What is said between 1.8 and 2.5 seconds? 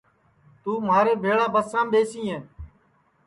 ٻیسیں